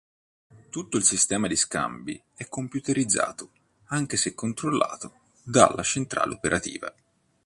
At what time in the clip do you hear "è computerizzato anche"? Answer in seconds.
2.33-4.17